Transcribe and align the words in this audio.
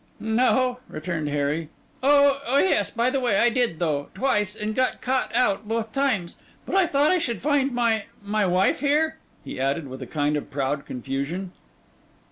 'No,' 0.19 0.79
returned 0.89 1.29
Harry. 1.29 1.69
'Oh 2.01 2.57
yes, 2.57 2.89
by 2.89 3.11
the 3.11 3.19
way, 3.19 3.37
I 3.37 3.49
did 3.51 3.77
though: 3.77 4.09
twice, 4.15 4.55
and 4.55 4.73
got 4.73 4.99
caught 4.99 5.29
out 5.35 5.67
both 5.67 5.91
times. 5.91 6.37
But 6.65 6.73
I 6.75 6.87
thought 6.87 7.11
I 7.11 7.19
should 7.19 7.39
find 7.43 7.71
my—my 7.71 8.45
wife 8.47 8.79
here?' 8.79 9.19
he 9.45 9.59
added, 9.59 9.87
with 9.87 10.01
a 10.01 10.07
kind 10.07 10.37
of 10.37 10.49
proud 10.49 10.87
confusion. 10.87 11.51